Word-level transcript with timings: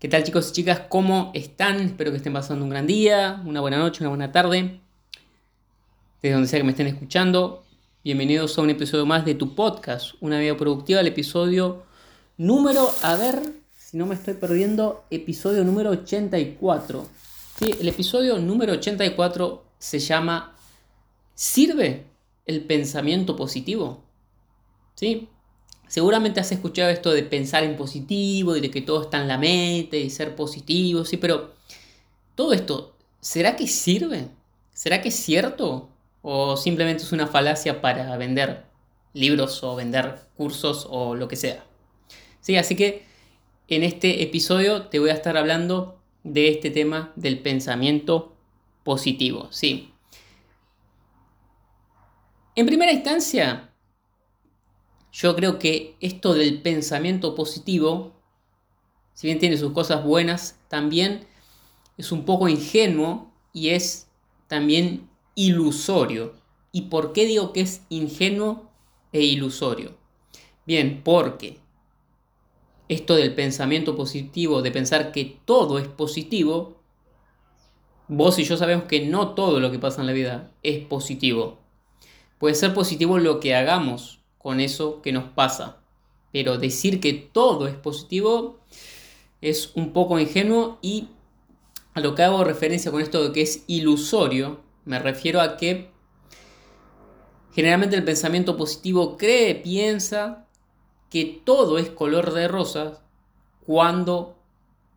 ¿Qué 0.00 0.08
tal 0.08 0.24
chicos 0.24 0.48
y 0.48 0.52
chicas? 0.52 0.80
¿Cómo 0.88 1.30
están? 1.34 1.78
Espero 1.80 2.10
que 2.10 2.16
estén 2.16 2.32
pasando 2.32 2.64
un 2.64 2.70
gran 2.70 2.86
día, 2.86 3.42
una 3.44 3.60
buena 3.60 3.76
noche, 3.76 4.02
una 4.02 4.08
buena 4.08 4.32
tarde. 4.32 4.80
Desde 6.22 6.32
donde 6.32 6.48
sea 6.48 6.58
que 6.58 6.64
me 6.64 6.70
estén 6.70 6.86
escuchando. 6.86 7.64
Bienvenidos 8.02 8.56
a 8.56 8.62
un 8.62 8.70
episodio 8.70 9.04
más 9.04 9.26
de 9.26 9.34
tu 9.34 9.54
podcast, 9.54 10.14
Una 10.22 10.38
vida 10.40 10.56
productiva, 10.56 11.00
el 11.00 11.08
episodio 11.08 11.82
número, 12.38 12.90
a 13.02 13.14
ver 13.16 13.42
si 13.76 13.98
no 13.98 14.06
me 14.06 14.14
estoy 14.14 14.32
perdiendo, 14.32 15.04
episodio 15.10 15.64
número 15.64 15.90
84. 15.90 17.06
Sí, 17.58 17.74
el 17.78 17.88
episodio 17.88 18.38
número 18.38 18.72
84 18.72 19.64
se 19.78 19.98
llama 19.98 20.56
¿Sirve 21.34 22.06
el 22.46 22.64
pensamiento 22.64 23.36
positivo? 23.36 24.02
¿Sí? 24.94 25.28
Seguramente 25.90 26.38
has 26.38 26.52
escuchado 26.52 26.88
esto 26.88 27.10
de 27.10 27.24
pensar 27.24 27.64
en 27.64 27.76
positivo 27.76 28.54
y 28.54 28.60
de 28.60 28.70
que 28.70 28.80
todo 28.80 29.02
está 29.02 29.20
en 29.20 29.26
la 29.26 29.38
mente 29.38 29.98
y 29.98 30.08
ser 30.08 30.36
positivo, 30.36 31.04
sí, 31.04 31.16
pero 31.16 31.50
todo 32.36 32.52
esto, 32.52 32.94
¿será 33.20 33.56
que 33.56 33.66
sirve? 33.66 34.28
¿Será 34.72 35.02
que 35.02 35.08
es 35.08 35.16
cierto? 35.16 35.88
¿O 36.22 36.56
simplemente 36.56 37.02
es 37.02 37.10
una 37.10 37.26
falacia 37.26 37.80
para 37.80 38.16
vender 38.16 38.66
libros 39.14 39.64
o 39.64 39.74
vender 39.74 40.20
cursos 40.36 40.86
o 40.88 41.16
lo 41.16 41.26
que 41.26 41.34
sea? 41.34 41.64
Sí, 42.40 42.56
así 42.56 42.76
que 42.76 43.04
en 43.66 43.82
este 43.82 44.22
episodio 44.22 44.82
te 44.82 45.00
voy 45.00 45.10
a 45.10 45.14
estar 45.14 45.36
hablando 45.36 45.98
de 46.22 46.50
este 46.50 46.70
tema 46.70 47.12
del 47.16 47.40
pensamiento 47.40 48.36
positivo, 48.84 49.48
sí. 49.50 49.92
En 52.54 52.66
primera 52.66 52.92
instancia, 52.92 53.69
yo 55.12 55.34
creo 55.34 55.58
que 55.58 55.96
esto 56.00 56.34
del 56.34 56.62
pensamiento 56.62 57.34
positivo, 57.34 58.12
si 59.14 59.26
bien 59.26 59.38
tiene 59.38 59.56
sus 59.56 59.72
cosas 59.72 60.04
buenas, 60.04 60.58
también 60.68 61.26
es 61.96 62.12
un 62.12 62.24
poco 62.24 62.48
ingenuo 62.48 63.30
y 63.52 63.70
es 63.70 64.08
también 64.46 65.08
ilusorio. 65.34 66.34
¿Y 66.72 66.82
por 66.82 67.12
qué 67.12 67.26
digo 67.26 67.52
que 67.52 67.62
es 67.62 67.82
ingenuo 67.88 68.70
e 69.12 69.22
ilusorio? 69.22 69.96
Bien, 70.64 71.02
porque 71.02 71.58
esto 72.88 73.16
del 73.16 73.34
pensamiento 73.34 73.96
positivo, 73.96 74.62
de 74.62 74.70
pensar 74.70 75.12
que 75.12 75.38
todo 75.44 75.78
es 75.78 75.88
positivo, 75.88 76.76
vos 78.08 78.38
y 78.38 78.44
yo 78.44 78.56
sabemos 78.56 78.84
que 78.84 79.06
no 79.06 79.34
todo 79.34 79.60
lo 79.60 79.70
que 79.70 79.78
pasa 79.78 80.00
en 80.00 80.06
la 80.06 80.12
vida 80.12 80.52
es 80.62 80.84
positivo. 80.86 81.58
Puede 82.38 82.54
ser 82.54 82.72
positivo 82.72 83.18
lo 83.18 83.40
que 83.40 83.54
hagamos, 83.54 84.19
con 84.42 84.60
eso 84.60 85.02
que 85.02 85.12
nos 85.12 85.24
pasa. 85.30 85.78
Pero 86.32 86.58
decir 86.58 87.00
que 87.00 87.12
todo 87.12 87.66
es 87.66 87.74
positivo 87.74 88.60
es 89.40 89.72
un 89.74 89.92
poco 89.92 90.18
ingenuo 90.18 90.78
y 90.82 91.08
a 91.94 92.00
lo 92.00 92.14
que 92.14 92.22
hago 92.22 92.44
referencia 92.44 92.90
con 92.90 93.00
esto 93.00 93.22
de 93.22 93.32
que 93.32 93.42
es 93.42 93.64
ilusorio, 93.66 94.60
me 94.84 94.98
refiero 94.98 95.40
a 95.40 95.56
que 95.56 95.90
generalmente 97.52 97.96
el 97.96 98.04
pensamiento 98.04 98.56
positivo 98.56 99.16
cree, 99.16 99.54
piensa 99.56 100.46
que 101.10 101.42
todo 101.44 101.78
es 101.78 101.90
color 101.90 102.32
de 102.32 102.48
rosas 102.48 103.00
cuando 103.66 104.36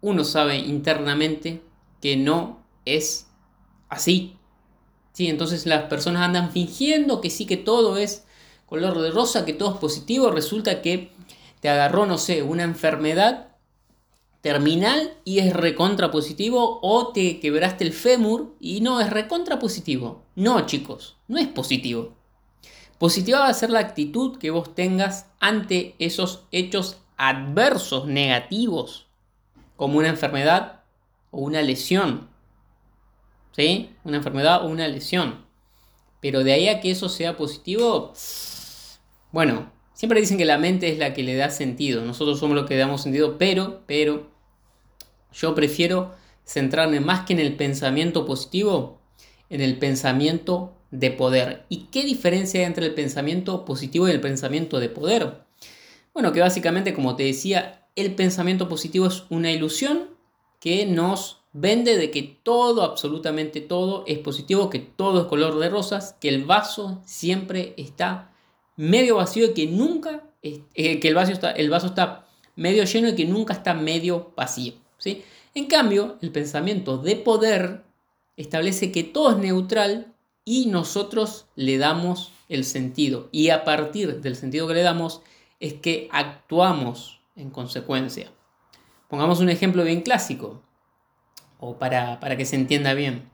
uno 0.02 0.24
sabe 0.24 0.58
internamente 0.58 1.62
que 2.02 2.16
no 2.18 2.64
es 2.86 3.28
así. 3.90 4.38
¿Sí? 5.14 5.28
Entonces 5.28 5.66
las 5.66 5.84
personas 5.86 6.24
andan 6.24 6.52
fingiendo 6.52 7.22
que 7.22 7.30
sí 7.30 7.46
que 7.46 7.58
todo 7.58 7.98
es 7.98 8.26
color 8.66 9.00
de 9.00 9.12
rosa, 9.12 9.46
que 9.46 9.54
todo 9.54 9.74
es 9.74 9.80
positivo, 9.80 10.32
resulta 10.32 10.82
que 10.82 11.12
te 11.60 11.70
agarró, 11.70 12.06
no 12.06 12.18
sé, 12.18 12.44
una 12.44 12.64
enfermedad 12.64 13.50
terminal 14.42 15.14
y 15.24 15.40
es 15.40 15.54
recontra 15.54 16.12
positivo 16.12 16.80
o 16.82 17.14
te 17.14 17.40
quebraste 17.40 17.86
el 17.86 17.94
fémur 17.94 18.56
y 18.60 18.82
no 18.82 19.00
es 19.00 19.10
recontra 19.10 19.58
positivo. 19.58 20.24
No, 20.36 20.66
chicos, 20.66 21.16
no 21.30 21.38
es 21.38 21.48
positivo. 21.48 22.14
Positiva 22.98 23.40
va 23.40 23.48
a 23.48 23.54
ser 23.54 23.70
la 23.70 23.80
actitud 23.80 24.38
que 24.38 24.50
vos 24.50 24.76
tengas 24.76 25.28
ante 25.40 25.96
esos 26.00 26.44
hechos 26.52 26.98
adversos, 27.16 28.06
negativos, 28.06 29.08
como 29.78 29.98
una 29.98 30.10
enfermedad 30.10 30.82
o 31.32 31.40
una 31.40 31.62
lesión. 31.62 32.30
¿Sí? 33.52 33.96
Una 34.04 34.18
enfermedad 34.18 34.66
o 34.66 34.68
una 34.68 34.88
lesión. 34.88 35.46
Pero 36.24 36.46
de 36.46 36.54
ahí 36.54 36.70
a 36.70 36.80
que 36.80 36.90
eso 36.90 37.10
sea 37.10 37.36
positivo, 37.36 38.14
bueno, 39.34 39.74
siempre 39.94 40.22
dicen 40.22 40.38
que 40.38 40.46
la 40.46 40.58
mente 40.58 40.90
es 40.90 40.98
la 40.98 41.14
que 41.14 41.22
le 41.22 41.36
da 41.36 41.50
sentido, 41.50 42.06
nosotros 42.06 42.40
somos 42.40 42.56
los 42.56 42.66
que 42.66 42.78
damos 42.78 43.02
sentido, 43.02 43.38
pero, 43.38 43.84
pero, 43.88 44.32
yo 45.34 45.54
prefiero 45.54 46.14
centrarme 46.46 47.02
más 47.02 47.26
que 47.26 47.34
en 47.34 47.40
el 47.42 47.58
pensamiento 47.58 48.26
positivo, 48.26 49.02
en 49.50 49.60
el 49.60 49.78
pensamiento 49.78 50.78
de 50.92 51.12
poder. 51.12 51.66
¿Y 51.68 51.88
qué 51.92 52.06
diferencia 52.06 52.62
hay 52.62 52.68
entre 52.68 52.86
el 52.86 52.94
pensamiento 52.94 53.66
positivo 53.66 54.08
y 54.08 54.12
el 54.12 54.22
pensamiento 54.22 54.80
de 54.80 54.88
poder? 54.88 55.44
Bueno, 56.14 56.32
que 56.32 56.40
básicamente, 56.40 56.94
como 56.94 57.18
te 57.18 57.24
decía, 57.24 57.90
el 57.98 58.16
pensamiento 58.16 58.70
positivo 58.70 59.08
es 59.08 59.26
una 59.30 59.52
ilusión 59.52 60.12
que 60.62 60.86
nos 60.86 61.43
vende 61.54 61.98
de 61.98 62.12
que 62.12 62.24
todo, 62.24 62.84
absolutamente 62.84 63.62
todo, 63.62 64.04
es 64.08 64.20
positivo, 64.20 64.70
que 64.70 64.80
todo 64.80 65.22
es 65.22 65.28
color 65.28 65.60
de 65.60 65.70
rosas, 65.70 66.18
que 66.20 66.30
el 66.30 66.44
vaso 66.46 67.02
siempre 67.06 67.74
está 67.78 68.32
medio 68.76 69.18
vacío 69.18 69.46
y 69.46 69.54
que 69.54 69.68
nunca, 69.68 70.24
eh, 70.42 71.00
que 71.00 71.08
el 71.08 71.16
vaso, 71.16 71.32
está, 71.32 71.52
el 71.52 71.70
vaso 71.70 71.88
está 71.88 72.26
medio 72.56 72.84
lleno 72.84 73.10
y 73.10 73.16
que 73.16 73.26
nunca 73.26 73.54
está 73.54 73.74
medio 73.74 74.34
vacío. 74.36 74.74
¿sí? 74.98 75.24
En 75.54 75.66
cambio, 75.66 76.18
el 76.22 76.32
pensamiento 76.32 76.98
de 76.98 77.16
poder 77.16 77.84
establece 78.36 78.92
que 78.92 79.04
todo 79.04 79.32
es 79.32 79.38
neutral 79.38 80.14
y 80.44 80.66
nosotros 80.66 81.46
le 81.56 81.78
damos 81.78 82.32
el 82.50 82.66
sentido. 82.66 83.30
Y 83.32 83.50
a 83.50 83.64
partir 83.64 84.22
del 84.22 84.36
sentido 84.36 84.68
que 84.68 84.74
le 84.74 84.82
damos 84.82 85.22
es 85.60 85.74
que 85.74 86.10
actuamos 86.12 87.20
en 87.36 87.52
consecuencia. 87.52 88.32
Pongamos 89.08 89.40
un 89.40 89.50
ejemplo 89.50 89.84
bien 89.84 90.02
clásico, 90.02 90.62
o 91.64 91.78
para, 91.80 92.20
para 92.20 92.36
que 92.36 92.46
se 92.46 92.58
entienda 92.58 92.94
bien. 92.94 93.30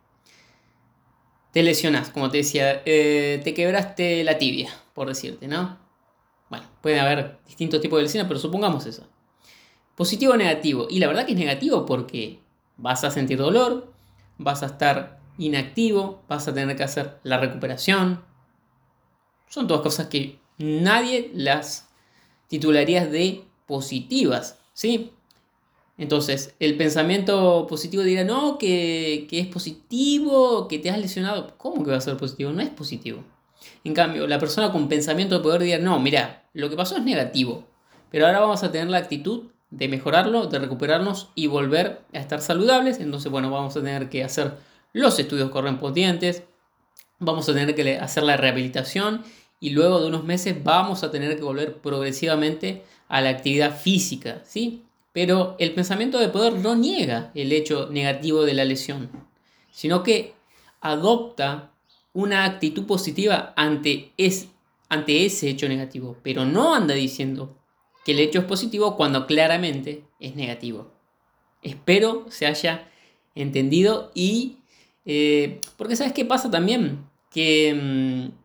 Te 1.51 1.63
lesionas, 1.63 2.11
como 2.11 2.29
te 2.29 2.37
decía, 2.37 2.83
eh, 2.85 3.41
te 3.43 3.55
quebraste 3.55 4.23
la 4.23 4.37
tibia 4.37 4.69
por 4.93 5.07
decirte, 5.07 5.47
¿no? 5.47 5.79
Bueno, 6.49 6.65
puede 6.81 6.99
haber 6.99 7.39
distintos 7.47 7.81
tipos 7.81 7.97
de 7.97 8.03
lesiones, 8.03 8.27
pero 8.27 8.39
supongamos 8.39 8.85
eso. 8.85 9.07
Positivo 9.95 10.33
o 10.33 10.37
negativo. 10.37 10.87
Y 10.89 10.99
la 10.99 11.07
verdad 11.07 11.25
que 11.25 11.31
es 11.31 11.37
negativo 11.37 11.85
porque 11.85 12.39
vas 12.77 13.03
a 13.03 13.11
sentir 13.11 13.39
dolor, 13.39 13.91
vas 14.37 14.61
a 14.61 14.67
estar 14.67 15.19
inactivo, 15.37 16.23
vas 16.27 16.47
a 16.47 16.53
tener 16.53 16.75
que 16.75 16.83
hacer 16.83 17.19
la 17.23 17.39
recuperación. 17.39 18.23
Son 19.47 19.67
todas 19.67 19.81
cosas 19.81 20.07
que 20.07 20.39
nadie 20.57 21.31
las 21.33 21.89
titularías 22.47 23.11
de 23.11 23.43
positivas, 23.65 24.59
¿sí? 24.73 25.13
Entonces, 25.99 26.55
el 26.59 26.77
pensamiento 26.77 27.67
positivo 27.67 28.03
dirá, 28.03 28.23
no, 28.23 28.57
que, 28.57 29.27
que 29.29 29.41
es 29.41 29.47
positivo, 29.47 30.69
que 30.69 30.79
te 30.79 30.89
has 30.89 30.97
lesionado. 30.97 31.53
¿Cómo 31.57 31.83
que 31.83 31.91
va 31.91 31.97
a 31.97 32.01
ser 32.01 32.15
positivo? 32.15 32.51
No 32.53 32.61
es 32.61 32.69
positivo. 32.69 33.21
En 33.83 33.93
cambio, 33.93 34.25
la 34.25 34.39
persona 34.39 34.71
con 34.71 34.87
pensamiento 34.87 35.35
de 35.35 35.43
poder 35.43 35.61
dirá, 35.61 35.77
no, 35.77 35.99
mira, 35.99 36.45
lo 36.53 36.69
que 36.69 36.77
pasó 36.77 36.95
es 36.95 37.03
negativo, 37.03 37.65
pero 38.09 38.25
ahora 38.25 38.39
vamos 38.39 38.63
a 38.63 38.71
tener 38.71 38.87
la 38.87 38.97
actitud 38.97 39.43
de 39.71 39.89
mejorarlo, 39.89 40.47
de 40.47 40.59
recuperarnos 40.59 41.31
y 41.35 41.47
volver 41.47 42.01
a 42.13 42.19
estar 42.19 42.41
saludables. 42.41 43.01
Entonces, 43.01 43.29
bueno, 43.29 43.51
vamos 43.51 43.75
a 43.75 43.81
tener 43.81 44.09
que 44.09 44.23
hacer 44.23 44.53
los 44.93 45.19
estudios 45.19 45.49
correspondientes, 45.49 46.43
vamos 47.19 47.47
a 47.49 47.53
tener 47.53 47.75
que 47.75 47.97
hacer 47.97 48.23
la 48.23 48.37
rehabilitación 48.37 49.23
y 49.59 49.71
luego 49.71 49.99
de 49.99 50.07
unos 50.07 50.23
meses 50.23 50.63
vamos 50.63 51.03
a 51.03 51.11
tener 51.11 51.35
que 51.35 51.43
volver 51.43 51.75
progresivamente 51.75 52.83
a 53.09 53.19
la 53.19 53.29
actividad 53.29 53.77
física, 53.77 54.41
¿sí? 54.45 54.85
Pero 55.19 55.57
el 55.59 55.73
pensamiento 55.73 56.17
de 56.17 56.29
poder 56.29 56.53
no 56.53 56.77
niega 56.77 57.31
el 57.35 57.51
hecho 57.51 57.89
negativo 57.91 58.43
de 58.43 58.53
la 58.53 58.63
lesión, 58.63 59.09
sino 59.69 60.01
que 60.01 60.33
adopta 60.79 61.73
una 62.13 62.45
actitud 62.45 62.85
positiva 62.85 63.51
ante, 63.57 64.13
es, 64.15 64.47
ante 64.87 65.25
ese 65.25 65.49
hecho 65.49 65.67
negativo, 65.67 66.15
pero 66.23 66.45
no 66.45 66.73
anda 66.73 66.93
diciendo 66.93 67.57
que 68.05 68.13
el 68.13 68.19
hecho 68.21 68.39
es 68.39 68.45
positivo 68.45 68.95
cuando 68.95 69.27
claramente 69.27 70.05
es 70.21 70.37
negativo. 70.37 70.89
Espero 71.63 72.25
se 72.29 72.45
haya 72.45 72.87
entendido 73.35 74.13
y... 74.15 74.59
Eh, 75.03 75.59
porque 75.75 75.97
sabes 75.97 76.13
qué 76.13 76.23
pasa 76.23 76.49
también? 76.49 77.09
Que 77.29 77.73
mm, 77.73 78.38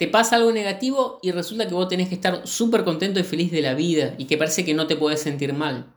te 0.00 0.08
pasa 0.08 0.36
algo 0.36 0.50
negativo 0.50 1.18
y 1.20 1.30
resulta 1.30 1.68
que 1.68 1.74
vos 1.74 1.86
tenés 1.86 2.08
que 2.08 2.14
estar 2.14 2.46
súper 2.46 2.84
contento 2.84 3.20
y 3.20 3.22
feliz 3.22 3.52
de 3.52 3.60
la 3.60 3.74
vida 3.74 4.14
y 4.16 4.24
que 4.24 4.38
parece 4.38 4.64
que 4.64 4.72
no 4.72 4.86
te 4.86 4.96
podés 4.96 5.20
sentir 5.20 5.52
mal. 5.52 5.92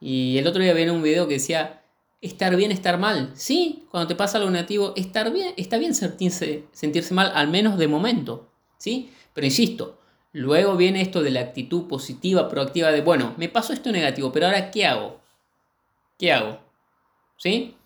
Y 0.00 0.38
el 0.38 0.48
otro 0.48 0.60
día 0.60 0.74
vi 0.74 0.88
un 0.88 1.04
video 1.04 1.28
que 1.28 1.34
decía, 1.34 1.84
estar 2.20 2.56
bien, 2.56 2.72
estar 2.72 2.98
mal. 2.98 3.30
Sí, 3.36 3.86
cuando 3.92 4.08
te 4.08 4.16
pasa 4.16 4.38
algo 4.38 4.50
negativo, 4.50 4.92
estar 4.96 5.32
bien, 5.32 5.54
está 5.56 5.78
bien 5.78 5.94
sentirse, 5.94 6.64
sentirse 6.72 7.14
mal, 7.14 7.30
al 7.32 7.46
menos 7.46 7.78
de 7.78 7.86
momento. 7.86 8.50
¿Sí? 8.76 9.12
Pero 9.32 9.46
insisto, 9.46 10.00
luego 10.32 10.76
viene 10.76 11.00
esto 11.00 11.22
de 11.22 11.30
la 11.30 11.42
actitud 11.42 11.86
positiva, 11.86 12.48
proactiva 12.48 12.90
de, 12.90 13.02
bueno, 13.02 13.34
me 13.36 13.48
pasó 13.48 13.72
esto 13.72 13.92
negativo, 13.92 14.32
pero 14.32 14.46
ahora 14.46 14.72
¿qué 14.72 14.84
hago? 14.84 15.20
¿Qué 16.18 16.32
hago? 16.32 16.58
¿Sí? 17.36 17.76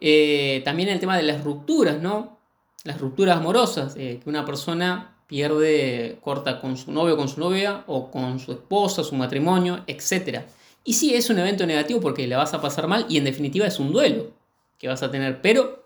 Eh, 0.00 0.60
también 0.64 0.88
el 0.88 0.98
tema 0.98 1.16
de 1.16 1.22
las 1.22 1.44
rupturas, 1.44 2.02
¿no? 2.02 2.37
Las 2.84 3.00
rupturas 3.00 3.38
amorosas, 3.38 3.94
eh, 3.96 4.20
que 4.22 4.30
una 4.30 4.44
persona 4.44 5.16
pierde, 5.26 6.18
corta 6.22 6.60
con 6.60 6.76
su 6.76 6.90
novio, 6.92 7.16
con 7.16 7.28
su 7.28 7.40
novia, 7.40 7.84
o 7.86 8.10
con 8.10 8.38
su 8.38 8.52
esposa, 8.52 9.04
su 9.04 9.14
matrimonio, 9.14 9.84
etc. 9.86 10.42
Y 10.84 10.94
sí, 10.94 11.14
es 11.14 11.28
un 11.28 11.38
evento 11.38 11.66
negativo 11.66 12.00
porque 12.00 12.26
la 12.26 12.38
vas 12.38 12.54
a 12.54 12.62
pasar 12.62 12.86
mal 12.86 13.06
y 13.08 13.18
en 13.18 13.24
definitiva 13.24 13.66
es 13.66 13.78
un 13.78 13.92
duelo 13.92 14.30
que 14.78 14.88
vas 14.88 15.02
a 15.02 15.10
tener, 15.10 15.42
pero 15.42 15.84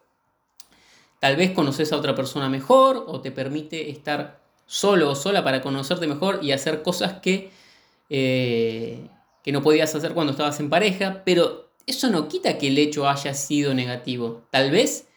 tal 1.19 1.37
vez 1.37 1.53
conoces 1.53 1.93
a 1.93 1.97
otra 1.97 2.15
persona 2.15 2.49
mejor 2.49 3.05
o 3.09 3.21
te 3.21 3.33
permite 3.33 3.91
estar 3.91 4.41
solo 4.67 5.11
o 5.11 5.15
sola 5.15 5.43
para 5.43 5.61
conocerte 5.61 6.07
mejor 6.07 6.41
y 6.43 6.53
hacer 6.53 6.83
cosas 6.83 7.15
que, 7.15 7.51
eh, 8.11 9.09
que 9.43 9.53
no 9.53 9.63
podías 9.63 9.95
hacer 9.95 10.13
cuando 10.15 10.33
estabas 10.33 10.61
en 10.61 10.71
pareja, 10.71 11.23
pero 11.25 11.71
eso 11.87 12.11
no 12.11 12.29
quita 12.29 12.59
que 12.59 12.69
el 12.69 12.79
hecho 12.79 13.09
haya 13.09 13.35
sido 13.35 13.75
negativo. 13.75 14.43
Tal 14.51 14.71
vez 14.71 15.09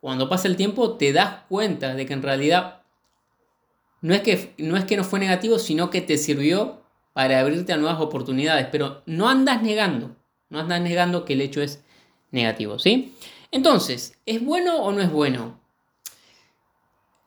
cuando 0.00 0.28
pasa 0.28 0.48
el 0.48 0.56
tiempo 0.56 0.96
te 0.96 1.12
das 1.12 1.44
cuenta 1.48 1.94
de 1.94 2.06
que 2.06 2.12
en 2.12 2.22
realidad 2.22 2.82
no 4.00 4.14
es 4.14 4.22
que 4.22 4.54
no, 4.58 4.76
es 4.76 4.84
que 4.84 4.96
no 4.96 5.04
fue 5.04 5.18
negativo, 5.20 5.58
sino 5.58 5.90
que 5.90 6.00
te 6.00 6.16
sirvió 6.16 6.80
para 7.12 7.40
abrirte 7.40 7.72
a 7.72 7.76
nuevas 7.76 8.00
oportunidades, 8.00 8.68
pero 8.72 9.02
no 9.04 9.28
andas 9.28 9.62
negando, 9.62 10.16
no 10.48 10.60
andas 10.60 10.80
negando 10.80 11.24
que 11.24 11.34
el 11.34 11.42
hecho 11.42 11.60
es 11.60 11.82
negativo, 12.30 12.78
¿sí? 12.78 13.14
Entonces, 13.50 14.16
¿es 14.26 14.42
bueno 14.42 14.76
o 14.76 14.92
no 14.92 15.02
es 15.02 15.10
bueno? 15.10 15.60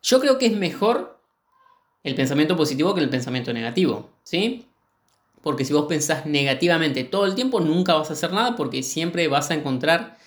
Yo 0.02 0.20
creo 0.20 0.38
que 0.38 0.46
es 0.46 0.56
mejor 0.56 1.18
el 2.02 2.14
pensamiento 2.14 2.56
positivo 2.56 2.94
que 2.94 3.00
el 3.00 3.08
pensamiento 3.08 3.52
negativo, 3.52 4.10
¿sí? 4.24 4.66
Porque 5.42 5.64
si 5.64 5.72
vos 5.72 5.86
pensás 5.86 6.26
negativamente 6.26 7.04
todo 7.04 7.26
el 7.26 7.34
tiempo, 7.34 7.60
nunca 7.60 7.94
vas 7.94 8.10
a 8.10 8.14
hacer 8.14 8.32
nada 8.32 8.56
porque 8.56 8.82
siempre 8.82 9.28
vas 9.28 9.50
a 9.50 9.54
encontrar 9.54 10.18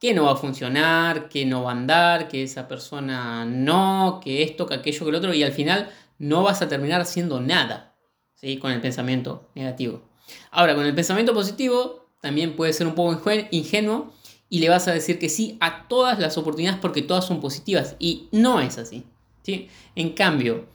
que 0.00 0.14
no 0.14 0.24
va 0.24 0.32
a 0.32 0.36
funcionar, 0.36 1.28
que 1.28 1.44
no 1.44 1.64
va 1.64 1.72
a 1.72 1.74
andar, 1.74 2.26
que 2.26 2.42
esa 2.42 2.66
persona 2.66 3.44
no, 3.44 4.20
que 4.24 4.42
esto, 4.42 4.66
que 4.66 4.74
aquello, 4.74 5.04
que 5.04 5.12
lo 5.12 5.18
otro, 5.18 5.34
y 5.34 5.42
al 5.42 5.52
final 5.52 5.90
no 6.18 6.42
vas 6.42 6.62
a 6.62 6.68
terminar 6.68 7.02
haciendo 7.02 7.40
nada 7.40 7.94
¿sí? 8.34 8.56
con 8.56 8.72
el 8.72 8.80
pensamiento 8.80 9.50
negativo. 9.54 10.02
Ahora, 10.50 10.74
con 10.74 10.86
el 10.86 10.94
pensamiento 10.94 11.34
positivo 11.34 12.06
también 12.20 12.56
puede 12.56 12.72
ser 12.72 12.86
un 12.86 12.94
poco 12.94 13.30
ingenuo 13.50 14.12
y 14.48 14.60
le 14.60 14.70
vas 14.70 14.88
a 14.88 14.92
decir 14.92 15.18
que 15.18 15.28
sí 15.28 15.58
a 15.60 15.86
todas 15.86 16.18
las 16.18 16.38
oportunidades 16.38 16.80
porque 16.80 17.02
todas 17.02 17.26
son 17.26 17.40
positivas 17.40 17.96
y 17.98 18.28
no 18.32 18.60
es 18.60 18.78
así. 18.78 19.04
¿sí? 19.42 19.68
En 19.94 20.10
cambio, 20.10 20.66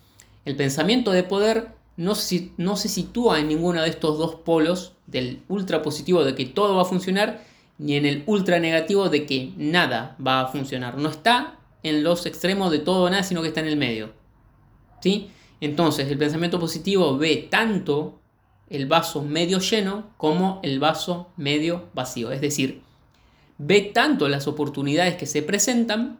el 0.45 0.56
pensamiento 0.56 1.12
de 1.12 1.24
poder 1.24 1.75
no 1.98 2.13
se, 2.13 2.51
no 2.57 2.77
se 2.77 2.89
sitúa 2.89 3.39
en 3.39 3.48
ninguno 3.48 3.81
de 3.81 3.89
estos 3.89 4.19
dos 4.19 4.36
polos 4.36 4.94
del 5.07 5.42
ultra 5.48 5.81
positivo 5.81 6.24
de 6.24 6.36
que 6.36 6.45
todo 6.45 6.75
va 6.75 6.83
a 6.83 6.86
funcionar 6.86 7.44
ni 7.77 7.95
en 7.95 8.06
el 8.06 8.24
ultra 8.25 8.60
negativo 8.60 9.10
de 9.10 9.25
que 9.25 9.54
nada 9.57 10.16
va 10.25 10.42
a 10.42 10.48
funcionar. 10.48 10.98
No 10.98 11.10
está 11.10 11.60
en 11.83 12.04
los 12.04 12.25
extremos 12.25 12.72
de 12.72 12.80
todo 12.80 13.04
o 13.04 13.10
nada, 13.10 13.24
sino 13.24 13.42
que 13.42 13.50
está 13.50 13.60
en 13.60 13.68
el 13.68 13.77
medio. 13.77 14.13
¿Sí? 15.01 15.30
Entonces, 15.62 16.10
el 16.10 16.18
pensamiento 16.18 16.60
positivo 16.60 17.18
ve 17.18 17.48
tanto 17.50 18.19
el 18.69 18.88
vaso 18.88 19.22
medio 19.22 19.60
lleno 19.60 20.12
como 20.18 20.60
el 20.63 20.80
vaso 20.80 21.30
medio 21.38 21.89
vacío. 21.94 22.31
Es 22.31 22.42
decir, 22.42 22.81
ve 23.57 23.81
tanto 23.81 24.27
las 24.27 24.48
oportunidades 24.48 25.16
que 25.16 25.25
se 25.25 25.42
presentan 25.42 26.19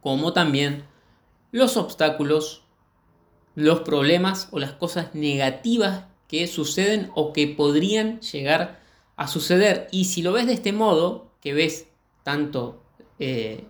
como 0.00 0.32
también 0.32 0.84
los 1.52 1.76
obstáculos, 1.76 2.62
los 3.54 3.80
problemas 3.80 4.48
o 4.50 4.58
las 4.58 4.72
cosas 4.72 5.14
negativas 5.14 6.04
que 6.28 6.46
suceden 6.46 7.10
o 7.14 7.32
que 7.32 7.46
podrían 7.46 8.20
llegar 8.20 8.80
a 9.16 9.28
suceder. 9.28 9.88
Y 9.90 10.04
si 10.04 10.22
lo 10.22 10.32
ves 10.32 10.46
de 10.46 10.52
este 10.52 10.72
modo, 10.72 11.32
que 11.40 11.54
ves 11.54 11.88
tanto 12.22 12.82
eh, 13.18 13.64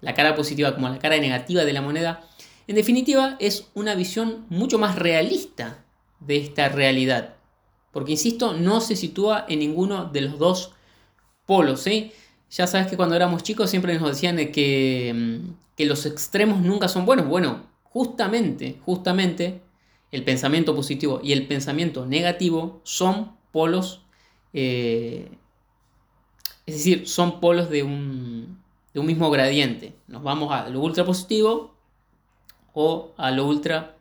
la 0.00 0.14
cara 0.14 0.34
positiva 0.34 0.74
como 0.74 0.88
la 0.88 0.98
cara 0.98 1.18
negativa 1.18 1.64
de 1.64 1.72
la 1.72 1.82
moneda, 1.82 2.26
en 2.66 2.76
definitiva 2.76 3.36
es 3.38 3.68
una 3.74 3.94
visión 3.94 4.46
mucho 4.48 4.78
más 4.78 4.96
realista 4.96 5.84
de 6.20 6.38
esta 6.38 6.68
realidad. 6.68 7.34
Porque, 7.92 8.12
insisto, 8.12 8.52
no 8.52 8.80
se 8.80 8.96
sitúa 8.96 9.46
en 9.48 9.60
ninguno 9.60 10.06
de 10.06 10.22
los 10.22 10.38
dos 10.38 10.72
polos. 11.46 11.86
¿eh? 11.86 12.12
Ya 12.50 12.66
sabes 12.66 12.88
que 12.88 12.96
cuando 12.96 13.14
éramos 13.14 13.42
chicos 13.42 13.70
siempre 13.70 13.98
nos 13.98 14.08
decían 14.08 14.36
que, 14.52 15.12
mm, 15.14 15.50
que 15.76 15.86
los 15.86 16.04
extremos 16.06 16.60
nunca 16.60 16.88
son 16.88 17.06
buenos. 17.06 17.26
Bueno, 17.26 17.66
justamente, 17.84 18.80
justamente 18.84 19.62
el 20.10 20.24
pensamiento 20.24 20.74
positivo 20.74 21.20
y 21.22 21.32
el 21.32 21.46
pensamiento 21.46 22.06
negativo 22.06 22.80
son 22.84 23.36
polos 23.52 24.05
eh, 24.52 25.28
es 26.66 26.74
decir, 26.74 27.08
son 27.08 27.40
polos 27.40 27.70
de 27.70 27.82
un, 27.82 28.62
mismo 28.94 29.30
gradiente. 29.30 29.94
Nos 30.08 30.22
vamos 30.22 30.52
a 30.52 30.68
lo 30.68 30.80
ultra 30.80 31.04
positivo 31.04 31.74
o 32.74 33.12
a 33.16 33.30
lo 33.30 33.46
ultra 33.46 33.96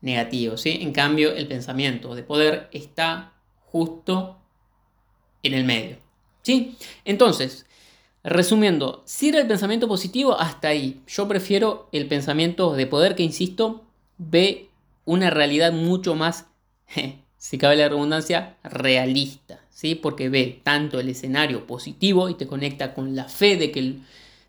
negativo. 0.00 0.56
¿sí? 0.56 0.78
En 0.80 0.92
cambio, 0.92 1.32
el 1.32 1.46
pensamiento 1.46 2.14
de 2.14 2.22
poder 2.22 2.68
está 2.72 3.32
justo 3.66 4.38
en 5.42 5.54
el 5.54 5.64
medio. 5.64 5.98
¿sí? 6.42 6.76
Entonces, 7.04 7.66
resumiendo, 8.22 9.02
sirve 9.04 9.40
el 9.40 9.46
pensamiento 9.46 9.86
positivo 9.86 10.38
hasta 10.38 10.68
ahí. 10.68 11.02
Yo 11.06 11.28
prefiero 11.28 11.88
el 11.92 12.08
pensamiento 12.08 12.72
de 12.74 12.86
poder 12.86 13.14
que, 13.14 13.24
insisto, 13.24 13.84
ve 14.16 14.70
una 15.04 15.28
realidad 15.28 15.72
mucho 15.72 16.14
más, 16.14 16.46
si 17.44 17.58
cabe 17.58 17.76
la 17.76 17.90
redundancia, 17.90 18.56
realista. 18.62 19.60
Porque 20.00 20.30
ve 20.30 20.62
tanto 20.62 20.98
el 20.98 21.10
escenario 21.10 21.66
positivo 21.66 22.30
y 22.30 22.34
te 22.36 22.46
conecta 22.46 22.94
con 22.94 23.14
la 23.14 23.24
fe 23.28 23.58
de 23.58 23.70
que, 23.70 23.98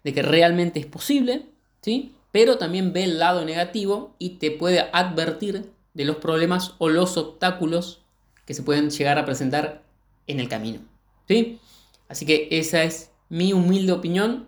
de 0.05 0.13
que 0.13 0.21
realmente 0.21 0.79
es 0.79 0.85
posible, 0.85 1.45
¿sí? 1.81 2.13
Pero 2.31 2.57
también 2.57 2.93
ve 2.93 3.03
el 3.03 3.19
lado 3.19 3.43
negativo 3.43 4.15
y 4.17 4.37
te 4.37 4.49
puede 4.49 4.85
advertir 4.93 5.69
de 5.93 6.05
los 6.05 6.15
problemas 6.17 6.75
o 6.77 6.87
los 6.87 7.17
obstáculos 7.17 7.99
que 8.45 8.53
se 8.53 8.63
pueden 8.63 8.89
llegar 8.89 9.17
a 9.17 9.25
presentar 9.25 9.83
en 10.25 10.39
el 10.39 10.47
camino, 10.47 10.79
¿sí? 11.27 11.59
Así 12.07 12.25
que 12.25 12.47
esa 12.51 12.83
es 12.83 13.11
mi 13.27 13.51
humilde 13.51 13.91
opinión 13.91 14.47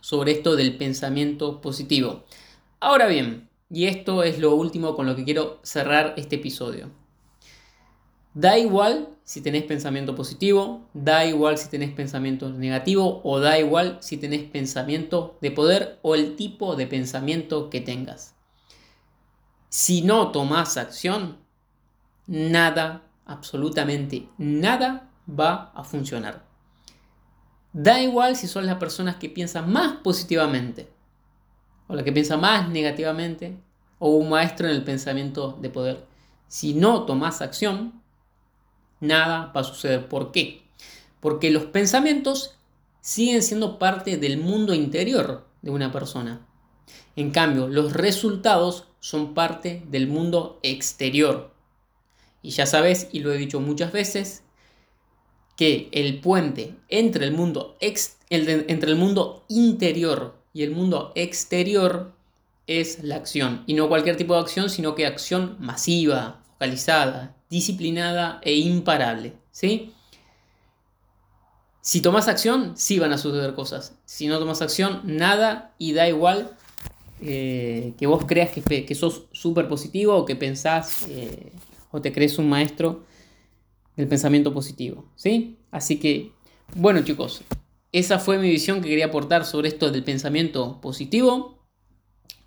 sobre 0.00 0.30
esto 0.30 0.54
del 0.54 0.76
pensamiento 0.76 1.60
positivo. 1.60 2.22
Ahora 2.78 3.08
bien, 3.08 3.48
y 3.68 3.86
esto 3.86 4.22
es 4.22 4.38
lo 4.38 4.54
último 4.54 4.94
con 4.94 5.06
lo 5.06 5.16
que 5.16 5.24
quiero 5.24 5.58
cerrar 5.64 6.14
este 6.16 6.36
episodio. 6.36 6.90
Da 8.34 8.58
igual 8.58 9.10
si 9.22 9.40
tenés 9.40 9.62
pensamiento 9.62 10.16
positivo, 10.16 10.88
da 10.92 11.24
igual 11.24 11.56
si 11.56 11.68
tenés 11.70 11.92
pensamiento 11.92 12.50
negativo 12.50 13.20
o 13.22 13.38
da 13.38 13.60
igual 13.60 13.98
si 14.00 14.16
tenés 14.16 14.42
pensamiento 14.50 15.38
de 15.40 15.52
poder 15.52 16.00
o 16.02 16.16
el 16.16 16.34
tipo 16.34 16.74
de 16.74 16.88
pensamiento 16.88 17.70
que 17.70 17.80
tengas. 17.80 18.34
Si 19.68 20.02
no 20.02 20.32
tomas 20.32 20.76
acción, 20.76 21.38
nada, 22.26 23.04
absolutamente 23.24 24.28
nada 24.36 25.08
va 25.28 25.70
a 25.72 25.84
funcionar. 25.84 26.44
Da 27.72 28.02
igual 28.02 28.34
si 28.34 28.48
son 28.48 28.66
las 28.66 28.76
personas 28.76 29.16
que 29.16 29.28
piensan 29.28 29.72
más 29.72 29.98
positivamente 29.98 30.92
o 31.86 31.94
la 31.94 32.02
que 32.02 32.12
piensa 32.12 32.36
más 32.36 32.68
negativamente 32.68 33.56
o 34.00 34.10
un 34.10 34.28
maestro 34.28 34.68
en 34.68 34.74
el 34.74 34.82
pensamiento 34.82 35.56
de 35.60 35.70
poder. 35.70 36.06
Si 36.48 36.74
no 36.74 37.04
tomas 37.04 37.40
acción, 37.40 38.03
nada 39.04 39.52
va 39.54 39.60
a 39.60 39.64
suceder. 39.64 40.08
¿Por 40.08 40.32
qué? 40.32 40.62
Porque 41.20 41.50
los 41.50 41.64
pensamientos 41.64 42.56
siguen 43.00 43.42
siendo 43.42 43.78
parte 43.78 44.16
del 44.16 44.38
mundo 44.38 44.74
interior 44.74 45.46
de 45.62 45.70
una 45.70 45.92
persona. 45.92 46.46
En 47.16 47.30
cambio, 47.30 47.68
los 47.68 47.92
resultados 47.92 48.88
son 49.00 49.34
parte 49.34 49.82
del 49.88 50.06
mundo 50.06 50.58
exterior. 50.62 51.54
Y 52.42 52.50
ya 52.50 52.66
sabes, 52.66 53.08
y 53.12 53.20
lo 53.20 53.32
he 53.32 53.38
dicho 53.38 53.60
muchas 53.60 53.92
veces, 53.92 54.42
que 55.56 55.88
el 55.92 56.20
puente 56.20 56.74
entre 56.88 57.24
el 57.24 57.32
mundo, 57.32 57.76
entre 58.30 58.90
el 58.90 58.96
mundo 58.96 59.44
interior 59.48 60.34
y 60.52 60.62
el 60.62 60.72
mundo 60.72 61.12
exterior 61.14 62.12
es 62.66 63.04
la 63.04 63.16
acción. 63.16 63.62
Y 63.66 63.74
no 63.74 63.88
cualquier 63.88 64.16
tipo 64.16 64.34
de 64.34 64.40
acción, 64.40 64.70
sino 64.70 64.94
que 64.94 65.06
acción 65.06 65.56
masiva, 65.60 66.43
focalizada, 66.64 67.36
disciplinada 67.50 68.40
e 68.42 68.54
imparable. 68.56 69.34
¿sí? 69.50 69.92
Si 71.82 72.00
tomas 72.00 72.28
acción, 72.28 72.72
sí 72.76 72.98
van 72.98 73.12
a 73.12 73.18
suceder 73.18 73.54
cosas. 73.54 73.98
Si 74.06 74.26
no 74.26 74.38
tomas 74.38 74.62
acción, 74.62 75.02
nada 75.04 75.74
y 75.78 75.92
da 75.92 76.08
igual 76.08 76.56
eh, 77.20 77.92
que 77.98 78.06
vos 78.06 78.24
creas 78.24 78.50
que, 78.50 78.86
que 78.86 78.94
sos 78.94 79.24
súper 79.32 79.68
positivo 79.68 80.16
o 80.16 80.24
que 80.24 80.36
pensás 80.36 81.06
eh, 81.10 81.52
o 81.90 82.00
te 82.00 82.12
crees 82.12 82.38
un 82.38 82.48
maestro 82.48 83.04
del 83.96 84.08
pensamiento 84.08 84.54
positivo. 84.54 85.04
¿sí? 85.14 85.58
Así 85.70 85.98
que, 85.98 86.32
bueno 86.74 87.04
chicos, 87.04 87.42
esa 87.92 88.18
fue 88.18 88.38
mi 88.38 88.48
visión 88.48 88.80
que 88.80 88.88
quería 88.88 89.06
aportar 89.06 89.44
sobre 89.44 89.68
esto 89.68 89.90
del 89.90 90.02
pensamiento 90.02 90.80
positivo. 90.80 91.58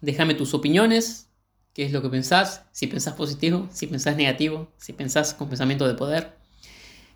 Déjame 0.02 0.34
tus 0.34 0.56
opiniones, 0.56 1.27
qué 1.78 1.86
es 1.86 1.92
lo 1.92 2.02
que 2.02 2.10
pensás, 2.10 2.64
si 2.72 2.88
pensás 2.88 3.14
positivo, 3.14 3.70
si 3.72 3.86
pensás 3.86 4.16
negativo, 4.18 4.68
si 4.78 4.94
pensás 4.94 5.36
con 5.36 5.48
pensamiento 5.48 5.88
de 5.88 5.94
poder. 5.94 6.34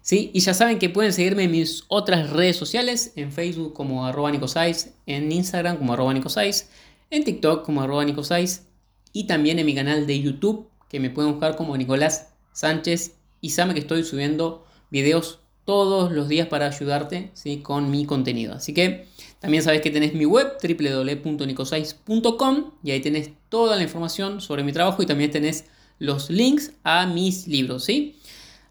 ¿Sí? 0.03 0.29
Y 0.35 0.41
ya 0.41 0.53
saben 0.53 0.77
que 0.77 0.87
pueden 0.87 1.13
seguirme 1.13 1.45
en 1.45 1.51
mis 1.51 1.83
otras 1.87 2.29
redes 2.29 2.57
sociales, 2.57 3.11
en 3.15 3.31
Facebook 3.31 3.73
como 3.73 4.05
arroba 4.05 4.29
nicosais, 4.29 4.93
en 5.07 5.31
Instagram 5.31 5.77
como 5.77 5.93
arroba 5.93 6.13
nicosais, 6.13 6.69
en 7.09 7.23
TikTok 7.23 7.65
como 7.65 7.81
arroba 7.81 8.05
nicosais 8.05 8.67
y 9.11 9.23
también 9.25 9.57
en 9.57 9.65
mi 9.65 9.73
canal 9.73 10.05
de 10.05 10.21
YouTube 10.21 10.67
que 10.89 10.99
me 10.99 11.09
pueden 11.09 11.31
buscar 11.31 11.55
como 11.55 11.75
Nicolás 11.75 12.27
Sánchez 12.53 13.15
y 13.41 13.49
saben 13.49 13.73
que 13.73 13.79
estoy 13.79 14.03
subiendo 14.03 14.63
videos 14.91 15.39
todos 15.65 16.11
los 16.11 16.27
días 16.27 16.49
para 16.49 16.67
ayudarte 16.67 17.31
¿sí? 17.33 17.63
con 17.63 17.89
mi 17.89 18.05
contenido. 18.05 18.53
Así 18.53 18.75
que 18.75 19.07
también 19.41 19.61
sabes 19.63 19.81
que 19.81 19.89
tenés 19.89 20.13
mi 20.13 20.25
web 20.25 20.57
www.nicosais.com 20.61 22.71
y 22.83 22.91
ahí 22.91 22.99
tenés 23.01 23.31
toda 23.49 23.75
la 23.75 23.81
información 23.81 24.39
sobre 24.39 24.63
mi 24.63 24.71
trabajo 24.71 25.01
y 25.01 25.07
también 25.07 25.31
tenés 25.31 25.65
los 25.97 26.29
links 26.29 26.73
a 26.83 27.07
mis 27.07 27.47
libros, 27.47 27.83
¿sí? 27.83 28.19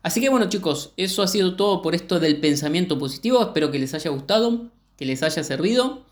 Así 0.03 0.21
que 0.21 0.29
bueno 0.31 0.49
chicos, 0.49 0.93
eso 0.97 1.25
ha 1.25 1.27
sido 1.27 1.57
todo 1.57 1.83
por 1.83 1.97
esto 1.97 2.21
del 2.21 2.39
pensamiento 2.39 3.01
positivo. 3.01 3.43
Espero 3.43 3.73
que 3.73 3.81
les 3.81 3.95
haya 3.95 4.11
gustado, 4.11 4.71
que 4.97 5.05
les 5.05 5.25
haya 5.25 5.43
servido. 5.43 6.07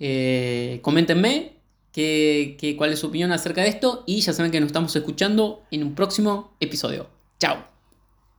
Eh, 0.00 0.80
coméntenme 0.82 1.56
cuál 2.78 2.92
es 2.92 3.00
su 3.00 3.08
opinión 3.08 3.32
acerca 3.32 3.62
de 3.62 3.68
esto 3.68 4.04
y 4.06 4.22
ya 4.22 4.32
saben 4.32 4.50
que 4.50 4.60
nos 4.60 4.68
estamos 4.68 4.96
escuchando 4.96 5.62
en 5.70 5.82
un 5.82 5.94
próximo 5.94 6.54
episodio. 6.58 7.06
Chao. 7.38 7.69